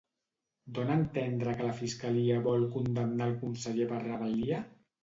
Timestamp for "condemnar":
2.79-3.31